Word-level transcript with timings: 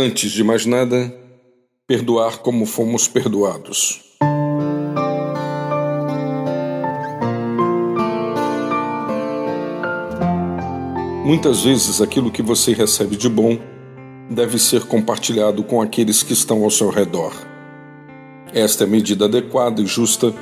Antes 0.00 0.30
de 0.30 0.44
mais 0.44 0.64
nada, 0.64 1.12
perdoar 1.84 2.38
como 2.38 2.64
fomos 2.66 3.08
perdoados. 3.08 4.00
Muitas 11.24 11.64
vezes 11.64 12.00
aquilo 12.00 12.30
que 12.30 12.42
você 12.42 12.72
recebe 12.72 13.16
de 13.16 13.28
bom 13.28 13.58
deve 14.30 14.56
ser 14.60 14.84
compartilhado 14.84 15.64
com 15.64 15.82
aqueles 15.82 16.22
que 16.22 16.32
estão 16.32 16.62
ao 16.62 16.70
seu 16.70 16.90
redor. 16.90 17.32
Esta 18.54 18.84
é 18.84 18.86
a 18.86 18.88
medida 18.90 19.24
adequada 19.24 19.82
e 19.82 19.86
justa 19.86 20.32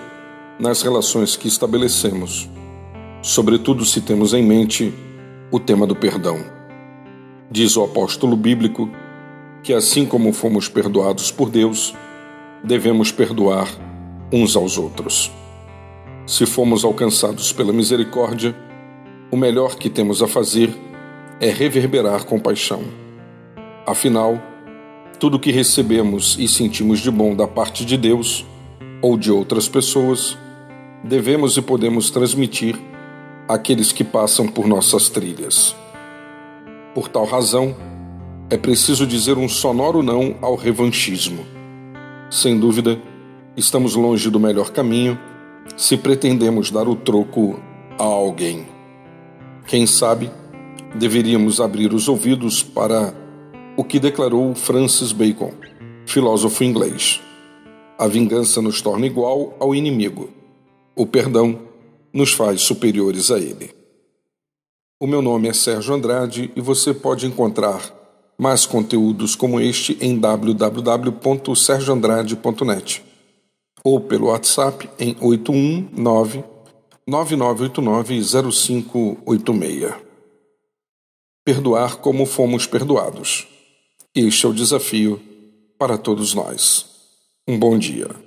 nas 0.61 0.83
relações 0.83 1.35
que 1.35 1.49
estabelecemos, 1.49 2.47
sobretudo 3.23 3.87
se 3.87 4.03
temos 4.03 4.35
em 4.35 4.43
mente 4.43 4.93
o 5.51 5.59
tema 5.59 5.87
do 5.87 5.97
perdão. 5.97 6.45
Diz 7.51 7.75
o 7.79 7.85
apóstolo 7.85 8.37
bíblico 8.37 8.91
que, 9.67 9.75
assim 9.75 10.07
como 10.07 10.33
fomos 10.33 10.69
perdoados 10.69 11.33
por 11.33 11.51
Deus, 11.51 11.93
devemos 12.63 13.11
perdoar 13.11 13.67
uns 14.33 14.55
aos 14.55 14.79
outros. 14.79 15.29
Se 16.25 16.47
fomos 16.47 16.85
alcançados 16.85 17.53
pela 17.53 17.73
misericórdia, 17.73 18.55
o 19.29 19.37
melhor 19.37 19.75
que 19.75 19.91
temos 19.91 20.23
a 20.23 20.29
fazer 20.29 20.73
é 21.41 21.51
reverberar 21.51 22.27
compaixão. 22.27 22.85
Afinal, 23.85 24.41
tudo 25.19 25.37
que 25.37 25.51
recebemos 25.51 26.37
e 26.39 26.47
sentimos 26.47 27.01
de 27.01 27.11
bom 27.11 27.35
da 27.35 27.49
parte 27.49 27.85
de 27.85 27.97
Deus 27.97 28.47
ou 29.03 29.19
de 29.19 29.33
outras 29.33 29.69
pessoas, 29.69 30.39
devemos 31.03 31.57
e 31.57 31.63
podemos 31.63 32.09
transmitir 32.09 32.79
àqueles 33.49 33.91
que 33.91 34.05
passam 34.05 34.47
por 34.47 34.69
nossas 34.69 35.09
trilhas. 35.09 35.75
Por 36.95 37.09
tal 37.09 37.25
razão, 37.25 37.75
é 38.49 38.57
preciso 38.57 39.07
dizer 39.07 39.37
um 39.37 39.49
sonoro 39.49 40.03
não 40.03 40.37
ao 40.41 40.55
revanchismo. 40.55 41.45
Sem 42.31 42.59
dúvida, 42.59 43.01
estamos 43.57 43.97
longe 43.97 44.31
do 44.31 44.39
melhor 44.39 44.71
caminho 44.71 45.19
se 45.77 45.97
pretendemos 45.97 46.71
dar 46.71 46.89
o 46.89 46.95
troco 46.95 47.59
a 47.99 48.05
alguém. 48.05 48.67
Quem 49.67 49.85
sabe, 49.85 50.31
deveríamos 50.95 51.61
abrir 51.61 51.93
os 51.93 52.09
ouvidos 52.09 52.63
para 52.63 53.13
o 53.77 53.83
que 53.83 53.99
declarou 53.99 54.55
Francis 54.55 55.11
Bacon, 55.11 55.53
filósofo 56.07 56.63
inglês. 56.63 57.21
A 57.99 58.07
vingança 58.07 58.63
nos 58.63 58.81
torna 58.81 59.07
igual 59.07 59.57
ao 59.59 59.75
inimigo. 59.75 60.31
O 60.95 61.05
perdão 61.05 61.59
nos 62.13 62.33
faz 62.33 62.61
superiores 62.61 63.31
a 63.33 63.39
ele. 63.39 63.75
O 65.01 65.07
meu 65.07 65.21
nome 65.21 65.49
é 65.49 65.53
Sérgio 65.53 65.95
Andrade 65.95 66.51
e 66.55 66.61
você 66.61 66.95
pode 66.95 67.27
encontrar 67.27 67.96
mais 68.39 68.67
conteúdos 68.67 69.35
como 69.35 69.59
este 69.61 69.97
em 70.01 70.19
www.sergioandrade.net 70.19 73.03
ou 73.83 74.01
pelo 74.01 74.27
WhatsApp 74.27 74.91
em 74.99 75.17
819 75.21 76.45
9989 77.07 78.53
0586. 78.53 79.95
Perdoar 81.45 81.99
como 81.99 82.27
fomos 82.27 82.67
perdoados. 82.67 83.47
Este 84.13 84.45
é 84.45 84.49
o 84.49 84.53
desafio 84.53 85.23
para 85.79 85.97
todos 85.97 86.35
nós. 86.35 86.85
Um 87.47 87.57
bom 87.57 87.79
dia. 87.79 88.26